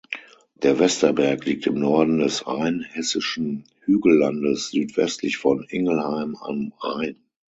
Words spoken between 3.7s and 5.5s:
Hügellandes südwestlich